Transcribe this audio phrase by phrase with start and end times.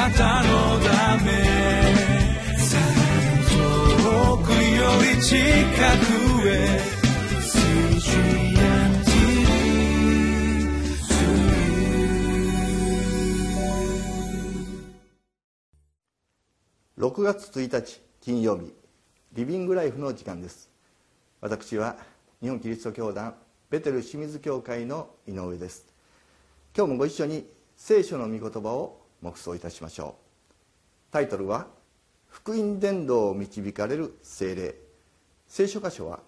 [0.00, 1.30] なたのため
[3.50, 6.80] 遠くより近くへ
[16.96, 18.72] 6月1日金曜日
[19.34, 20.70] リビングライフの時間です。
[21.42, 21.98] 私は
[22.40, 23.34] 日本キリスト教団
[23.68, 25.84] ベテル清水教会の井上です。
[26.74, 27.46] 今日もご一緒に
[27.76, 31.12] 聖書の御言葉を黙想いたしましょう。
[31.12, 31.66] タイトルは
[32.28, 34.74] 福音伝道を導かれる精霊。
[35.48, 36.20] 聖書箇所は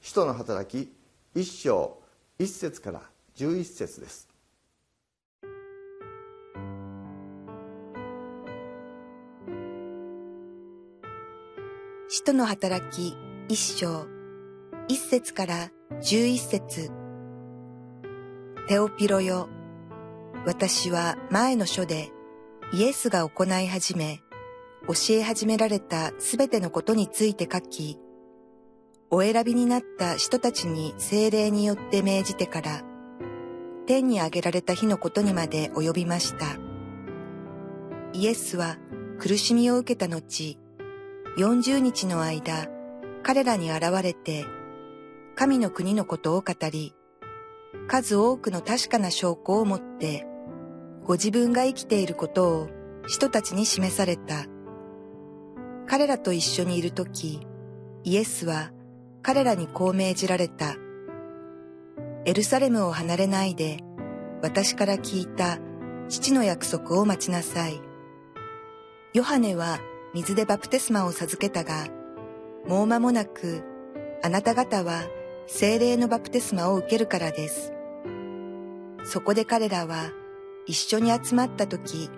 [0.00, 0.92] 使徒の働き
[1.34, 1.98] 一章
[2.38, 3.02] 一節から
[3.34, 4.28] 十一節です。
[12.08, 13.14] 使徒の働き
[13.48, 14.06] 一章
[14.88, 15.70] 一節から
[16.02, 16.90] 十一節。
[18.66, 19.48] テオピロよ
[20.46, 22.10] 私は前の書で
[22.72, 24.22] イエスが行い始め
[24.86, 27.98] 教え始められたすべてのことについて書き
[29.10, 32.82] お選びになった人たちに精霊によって命じてから
[33.90, 36.58] 天に上げられた日のことにまで及びました。
[38.12, 38.76] イエスは
[39.18, 40.58] 苦しみを受けた後
[41.36, 42.68] 40日の間、
[43.24, 44.44] 彼らに現れて、
[45.34, 46.94] 神の国のことを語り、
[47.88, 50.26] 数多くの確かな証拠を持って、
[51.10, 52.68] ご自分が生きていることを
[53.08, 54.44] 人たちに示された。
[55.88, 57.40] 彼らと一緒にいるとき、
[58.04, 58.70] イエスは
[59.20, 60.76] 彼らにこう命じられた。
[62.26, 63.80] エルサレムを離れないで、
[64.40, 65.58] 私から聞いた
[66.08, 67.80] 父の約束を待ちなさい。
[69.12, 69.80] ヨハネは
[70.14, 71.88] 水でバプテスマを授けたが、
[72.68, 73.64] もう間もなく、
[74.22, 75.02] あなた方は
[75.48, 77.72] 精霊のバプテスマを受けるからです。
[79.02, 80.12] そこで彼らは
[80.70, 82.10] 一緒に集まった時、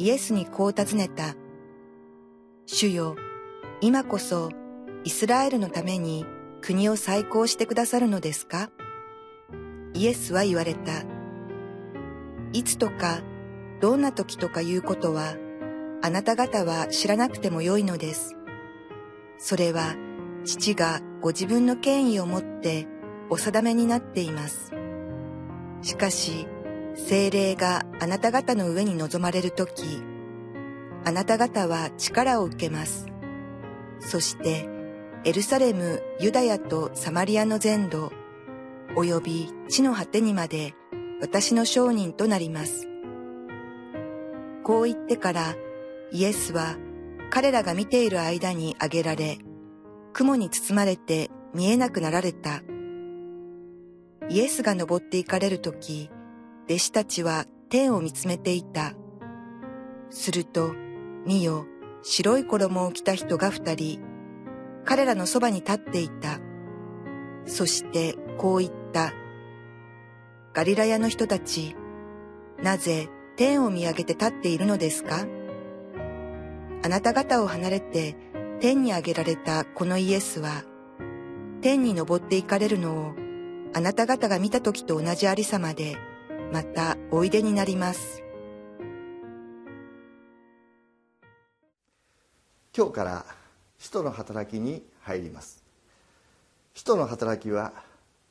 [0.00, 1.36] イエスにこう尋ねた。
[2.66, 3.14] 主よ、
[3.80, 4.50] 今こそ
[5.04, 6.26] イスラエルのために
[6.60, 8.70] 国を再興してくださるのですか？
[9.94, 11.04] イエスは言われた。
[12.52, 13.20] いつとか、
[13.80, 15.36] どんな時とかいうことは、
[16.02, 18.34] あなた方は知らなくてもよいのです。
[19.38, 19.94] それは
[20.44, 22.88] 父がご自分の権威をもって
[23.30, 24.72] お定めになっています。
[25.82, 26.48] しかし、
[26.98, 30.02] 精霊があなた方の上に臨まれるとき、
[31.04, 33.06] あなた方は力を受けます。
[34.00, 34.68] そして、
[35.24, 38.12] エルサレム、ユダヤとサマリアの全土、
[38.94, 40.74] 及び地の果てにまで
[41.20, 42.88] 私の商人となります。
[44.62, 45.54] こう言ってから、
[46.12, 46.76] イエスは
[47.30, 49.38] 彼らが見ている間に挙げられ、
[50.12, 52.62] 雲に包まれて見えなくなられた。
[54.28, 56.10] イエスが登って行かれるとき、
[56.68, 58.92] 弟子たちは天を見つめていた。
[60.10, 60.74] すると、
[61.24, 61.64] 見よ、
[62.02, 64.00] 白い衣を着た人が二人、
[64.84, 66.40] 彼らのそばに立っていた。
[67.46, 69.14] そしてこう言った。
[70.52, 71.74] ガリラヤの人たち、
[72.62, 75.26] なぜ天を見上げて立っているのですか？
[76.84, 78.14] あなた方を離れて
[78.60, 80.64] 天に上げられたこのイエスは、
[81.62, 83.12] 天に登って行かれるのを
[83.74, 85.96] あなた方が見た時と同じありさまで、
[86.52, 88.22] またおいでになります。
[92.76, 93.26] 今日から
[93.78, 95.62] 使徒の働きに入ります。
[96.74, 97.72] 使徒の働きは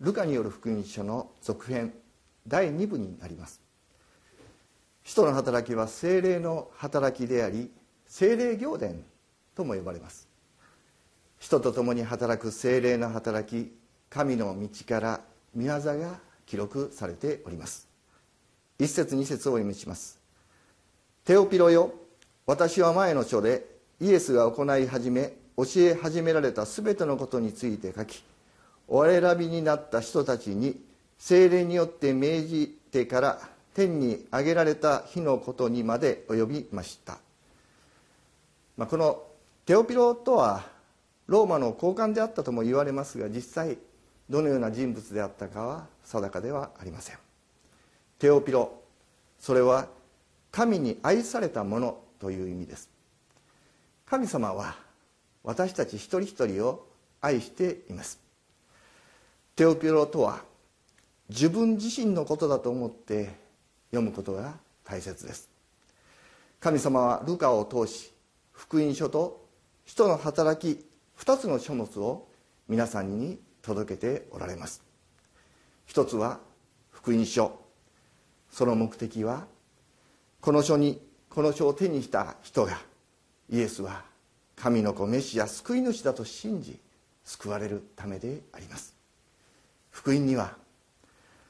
[0.00, 1.94] ルカによる福音書の続編
[2.46, 3.64] 第2部になります。
[5.04, 7.70] 使徒の働きは精霊の働きであり
[8.06, 9.04] 精霊行伝
[9.54, 10.28] とも呼ばれます
[11.38, 13.72] 人と共に働く精霊の働き
[14.08, 15.20] 神の道から
[15.54, 17.93] 御業が記録されております
[18.84, 20.20] 一節二節をお読みします。
[21.24, 21.94] テオピロよ
[22.46, 23.66] 私は前の書で
[23.98, 28.22] イエスが行い始め教え始められた全てのことについて書き
[28.86, 30.78] お選びになった人たちに
[31.18, 37.16] 精霊によって命じてから天に上げられた日のことにまで及びました。
[38.76, 39.22] まあ、この
[39.64, 40.62] テオピロとは
[41.26, 43.78] ローマの高官であったとも言われますが実際
[44.28, 47.16] どのような人物であったかは定かではありません。
[48.24, 48.72] テオピロ
[49.38, 49.86] それは
[50.50, 52.88] 神に愛されたものという意味です。
[54.06, 54.76] 神様は
[55.42, 56.86] 私たち一人一人を
[57.20, 58.18] 愛しています。
[59.54, 60.40] テオピロとは
[61.28, 63.28] 自分自身のことだと思って
[63.90, 64.54] 読むことが
[64.84, 65.50] 大切です。
[66.60, 68.10] 神様はルカを通し
[68.52, 69.44] 福音書と
[69.84, 70.82] 使徒の働き
[71.18, 72.26] 2つの書物を
[72.70, 74.82] 皆さんに届けておられます。
[75.84, 76.40] 一つは
[76.90, 77.63] 福音書。
[78.54, 79.46] その目的は
[80.40, 82.78] この書にこの書を手にした人が
[83.50, 84.04] イエスは
[84.54, 86.78] 神の子メシア救い主だと信じ
[87.24, 88.94] 救われるためであります。
[89.90, 90.54] 福音には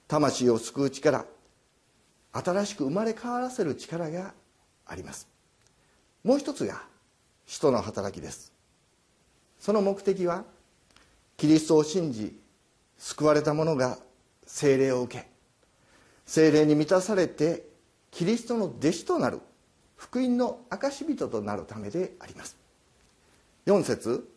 [0.08, 1.26] 魂を救う力
[2.32, 4.32] 新しく生まれ変わらせる力が
[4.86, 5.28] あります。
[6.24, 6.84] もう一つが
[7.44, 8.50] 使徒の働きです。
[9.60, 10.44] その目的は
[11.36, 12.34] キリストを信じ
[12.96, 13.98] 救われた者が
[14.46, 15.33] 聖霊を受け
[16.26, 17.64] 聖霊に満たされて
[18.10, 19.40] キリストの弟子となる
[19.96, 22.56] 福音の証人となるためであります。
[23.66, 24.28] 4節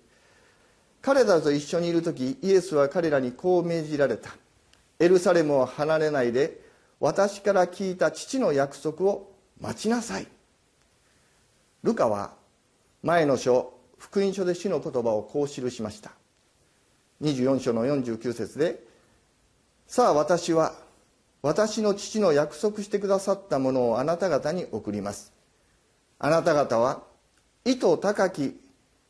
[1.02, 4.32] 彼らと一緒にいる時イエスは彼らにこう命じられた。
[5.00, 6.60] エルサレムを離れないで
[7.00, 9.32] 私から聞いた父の約束を
[9.62, 10.28] 待ちなさい。
[11.84, 12.34] ルカは
[13.04, 16.12] 前の書福音書で主の言葉をこう記しました。
[17.22, 18.84] 24章の49節で
[19.88, 20.87] 「さあ私は
[21.42, 25.34] 私の父の約束してくださったものをあなた方に送ります。
[26.20, 27.04] あなた方は
[27.66, 28.60] 意図高き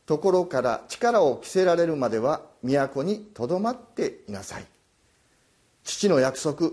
[0.05, 4.65] ところから力を着せられるまでは都にとどまっていなさい。
[5.83, 6.71] 父の約束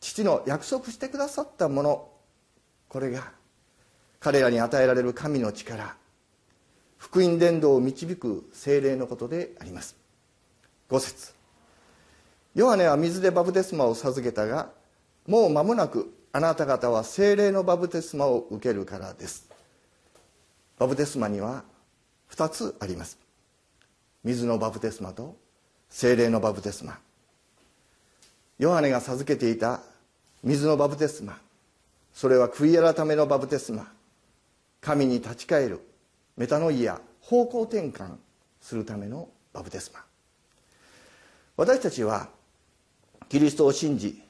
[0.00, 2.08] 父の約束してくださったもの
[2.88, 3.30] これが
[4.20, 5.96] 彼らに与えられる神の力
[6.98, 9.96] 福音伝道を導く精霊のことであります。
[10.88, 11.41] 5節。
[12.54, 14.70] ヨハネは水でバプテスマを授けたが
[15.26, 19.48] もう間もなくあなた方は精霊のバプテスマを受けるからです。
[20.78, 21.64] バプテスマには
[22.30, 23.18] 2つあります。
[24.24, 25.36] 水のバプテスマと
[25.90, 26.98] 精霊のバプテスマ。
[28.58, 29.80] ヨハネが授けていた
[30.42, 31.38] 水のバプテスマ。
[32.12, 33.90] それは悔い改めのバプテスマ。
[34.80, 35.80] 神に立ち返る。
[36.36, 37.00] メタノイア。
[37.20, 38.16] 方向転換
[38.60, 40.00] するためのバプテスマ。
[41.56, 42.28] 私たちは
[43.32, 44.22] キリストを信じ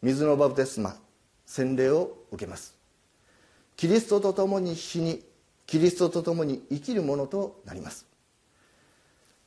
[0.00, 0.96] 水のバプテスマ
[1.44, 2.74] 洗礼を受けます。
[3.76, 5.22] キリストと共に死に
[5.66, 8.06] キリストと共に生きるものとなります。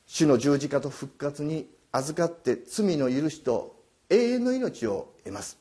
[0.06, 3.74] 主の十字架と復活に預かって罪の許しと
[4.10, 5.58] 永遠の命を得ます。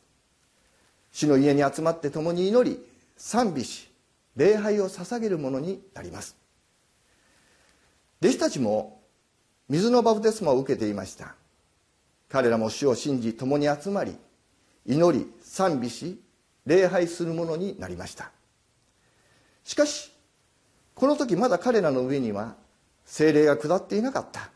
[1.12, 2.78] 主の家に集まって共に祈り
[3.18, 3.90] 賛美し
[4.36, 6.38] 礼拝を捧げるものになります。
[8.22, 9.02] 弟子たちも
[9.68, 11.39] 水のバプテスマを受けていました。
[12.30, 14.16] 彼らも主を信じ共に集まり
[14.86, 16.22] 祈り賛美し
[16.66, 18.32] 礼拝するものになりました。
[19.64, 20.12] しかし
[20.96, 22.56] この時まだ彼らの上には
[23.06, 24.50] 精霊が下っていなかった。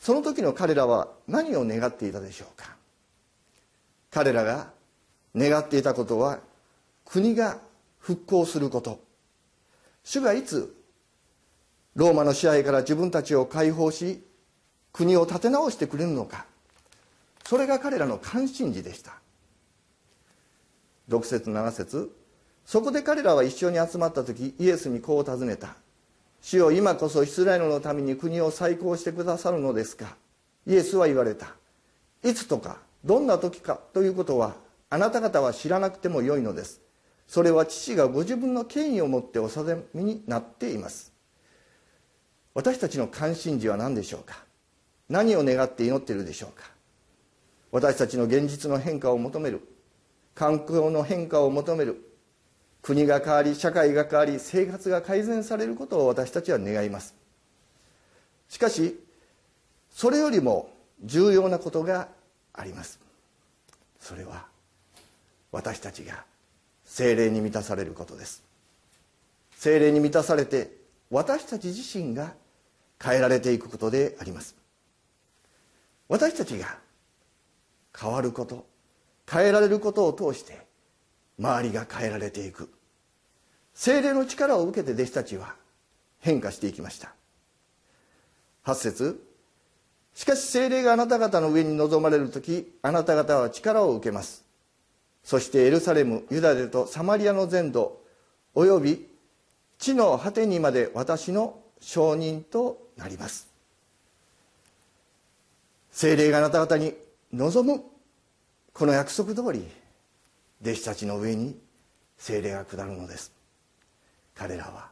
[0.00, 2.76] その時の彼らは何を願っていたでしょうか。
[4.10, 4.70] 彼らが
[5.34, 6.38] 願っていたことは
[7.04, 7.58] 国が
[7.98, 9.00] 復興すること。
[10.04, 10.74] 主がいつ
[11.96, 14.22] ローマの支配から自分たちを解放し
[14.94, 16.46] 国を立て直してくれるのか。
[17.44, 19.12] それが彼らの関心事でした。
[21.10, 22.16] 6節7節
[22.64, 25.76] そこで彼らは一緒に集まった時イエスにこう尋ねた
[26.40, 30.16] 「主よ今こそイスラエルのために国を再興してくださるのですか?」
[30.66, 31.56] イエスは言われた。
[32.22, 34.54] いつとかどんな時かということは
[34.88, 36.80] あなた方は知らなくてもよいのです。
[37.26, 41.12] それは父がご自分の権威を持ってお定めになっています。
[42.54, 44.43] 私たちの関心事は何でしょうか。
[45.14, 46.64] 何を願って祈っているでしょうか？
[47.70, 49.60] 私たちの現実の変化を求める。
[50.34, 52.04] 環境の変化を求める。
[52.82, 57.14] 国が変わり社会が変わり生活が改善されることを私たちは願います。
[58.48, 58.98] しかし
[59.92, 62.08] それよりも重要なことが
[62.52, 62.98] あります。
[64.00, 64.46] それは
[65.52, 66.24] 私たちが
[66.84, 68.42] 精霊に満たされることです。
[69.54, 70.72] 精霊に満たされて
[71.08, 72.34] 私たち自身が
[73.00, 74.56] 変えられていくことであります。
[76.08, 76.78] 私たちが
[77.98, 78.66] 変わること
[79.30, 80.66] 変えられることを通して
[81.38, 82.70] 周りが変えられていく。
[83.72, 85.54] 精霊の力を受けて弟子たちは
[86.20, 87.14] 変化していきました。
[88.64, 89.26] 8節
[90.14, 94.44] しかし精霊があなた方の上に臨まれる時あなた方は力を受けます。
[95.24, 98.00] そしてエルサレムユダヤとサマリアの全土
[98.54, 99.08] および
[99.78, 103.53] 地の果てにまで私の証人となります。
[105.94, 106.92] 精霊があなた方に
[107.32, 107.80] 望む
[108.72, 109.64] この約束通り
[110.60, 111.56] 弟子たちの上に
[112.18, 113.32] 精霊が下るのです。
[114.34, 114.90] 彼らは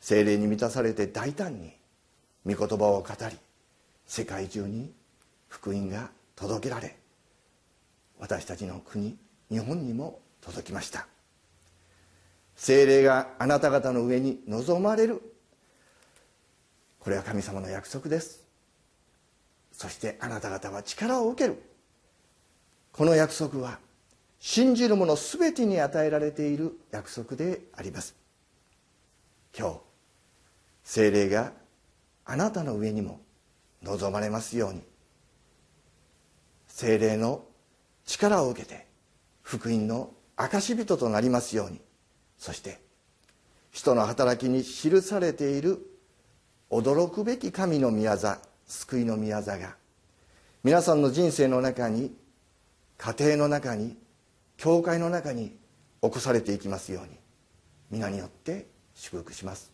[0.00, 1.72] 精霊に満たされて大胆に
[2.44, 3.36] 御言葉を語り
[4.06, 4.92] 世界中に
[5.48, 6.94] 福音が届けられ
[8.18, 9.16] 私たちの国
[9.50, 11.06] 日本にも届きました。
[12.54, 15.22] 精霊があなた方の上に望まれる。
[17.00, 18.41] これは神様の約束です。
[19.72, 21.62] そしてあなた方は力を受ける。
[22.92, 23.78] この約束は
[24.38, 28.14] 信じる者全てに与えられている約束であります。
[29.56, 29.80] 今日
[30.84, 31.52] 精霊が
[32.24, 33.20] あなたの上にも
[33.82, 34.82] 望まれますように。
[36.68, 37.44] 精霊の
[38.04, 38.86] 力を受けて
[39.42, 41.80] 福音の証人となりますように。
[42.36, 42.80] そして
[43.70, 45.78] 人の働きに記されている
[46.70, 49.76] 驚くべき神の宮座救いの宮座が
[50.64, 52.14] 皆さんの人生の中に
[52.98, 53.96] 家庭の中に
[54.56, 55.56] 教会の中に
[56.02, 57.18] 起こされていきますように
[57.90, 59.71] 皆によって祝福します。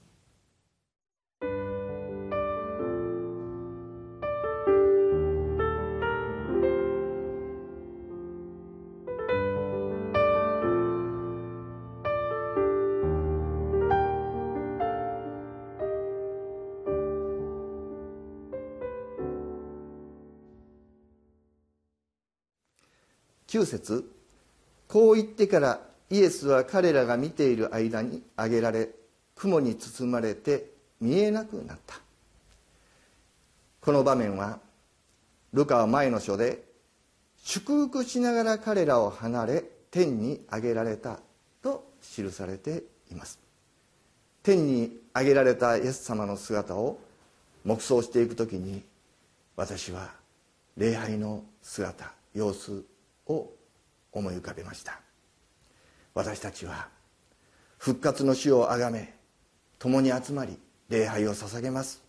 [23.48, 24.10] 9節
[24.86, 28.90] こう言ってからイエスは彼らが見ている間に挙げられ
[29.36, 32.00] 雲に包まれて見えなくなった。
[33.80, 34.58] この場面は
[35.52, 36.64] ルカは前の書で
[37.42, 41.20] 祝福しながら彼らを離れ天に上げられた
[41.62, 43.38] と記されています。
[44.42, 46.98] 天に上げられたイエス様の姿を
[47.64, 48.82] 黙想していく時に
[49.56, 50.10] 私は
[50.76, 52.84] 礼拝の姿様子
[53.28, 53.54] を
[54.12, 55.00] 思い浮かべました。
[56.14, 56.88] 私たちは
[57.78, 59.14] 復活の死をあがめ
[59.78, 60.58] 共に集まり
[60.88, 62.02] 礼拝を捧げます。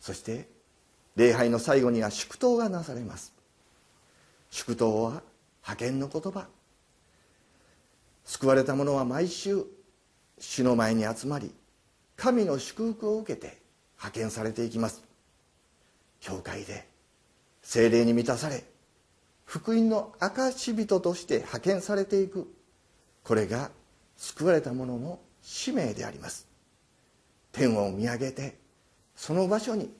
[0.00, 0.48] そして
[1.16, 3.32] 礼拝の最後には祝祷がなされます。
[4.50, 5.22] 祝祷は
[5.62, 6.46] 派遣の言葉。
[8.24, 9.64] 救われた者は毎週
[10.38, 11.52] 主の前に集まり
[12.16, 13.58] 神の祝福を受けて
[13.96, 15.02] 派遣されていきます。
[16.20, 16.86] 教会で
[17.62, 18.64] 精霊に満たされ
[19.48, 22.52] 福音の証人として派遣されていく。
[23.24, 23.70] これが
[24.18, 26.46] 救われた者の使命であります。
[27.50, 28.58] 天を見上げて
[29.16, 29.90] その場所に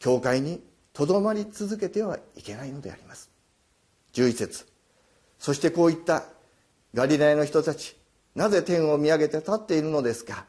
[0.00, 0.60] 教会に
[0.92, 3.30] とどまり続けてはいけないのであります。
[4.14, 4.66] 11節。
[5.38, 6.24] そしてこういった。
[6.92, 7.96] ガリラヤの人たち
[8.34, 10.46] なぜ天を見上げて立っているのですか？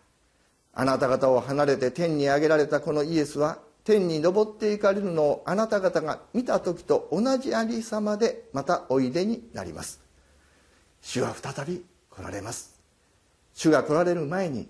[0.73, 10.01] あなた方を離れて天に上げられたこのイエスは天に昇っていかれるのをあなた方が見た時と同じありさまでまたおいでになります。
[11.01, 12.79] 主は再び来られます。
[13.53, 14.69] 主が来られる前に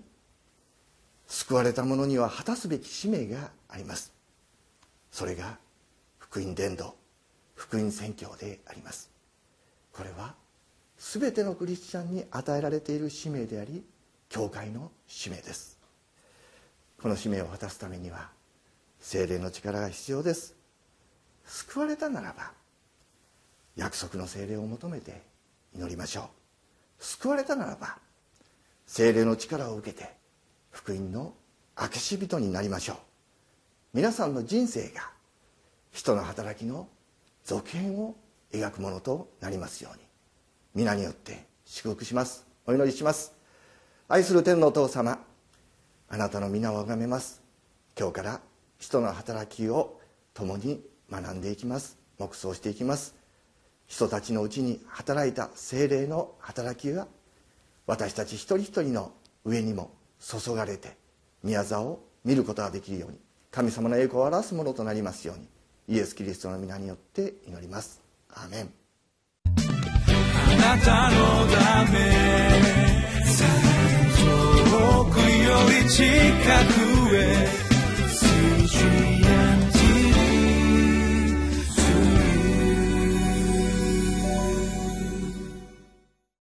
[1.26, 4.12] 救われた者には果たすべき使命があります。
[5.10, 5.58] それが
[6.18, 6.94] 福音伝道
[7.54, 9.10] 福音宣教であります。
[9.92, 10.34] これは
[10.98, 13.84] 全てのクリスチャンに与えられている使命であり
[14.28, 15.78] 教会の使命です。
[17.00, 18.30] この使命を果たすためには
[19.02, 20.54] 精霊の力が必要です。
[21.44, 22.52] 救われたならば
[23.76, 25.22] 約束の精霊を求めて
[25.74, 26.24] 祈りましょう。
[27.04, 27.98] 救われたならば
[28.86, 30.08] 精霊の力を受けて
[30.70, 31.34] 福音の
[31.74, 32.96] 証し人になりましょう。
[33.94, 35.10] 皆さんの人生が
[35.90, 36.88] 人の働きの
[37.44, 38.14] 続編を
[38.52, 40.04] 描くものとなりますように
[40.74, 42.46] 皆によって祝福します。
[42.66, 43.34] お祈りします。
[44.08, 45.18] 愛する天のお父様
[46.08, 47.42] あなたの皆をあがめます。
[47.98, 48.40] 今日から
[48.82, 50.00] 人の働きを
[50.34, 51.96] 共に学んでいきます。
[52.18, 53.14] 黙想していきます。
[53.86, 57.06] 人たちのうちに働いた精霊の働きが
[57.86, 59.12] 私たち一人一人の
[59.44, 60.96] 上にも注がれて
[61.44, 63.18] 宮沢を見ることができるように
[63.52, 65.46] 神様の栄光を表すものとなりますように
[65.96, 68.00] イエス・キリストの皆によって祈ります。
[68.30, 68.72] アーメン。
[69.46, 71.98] あなたのため
[74.18, 76.02] 遠くより近
[77.08, 77.61] くへ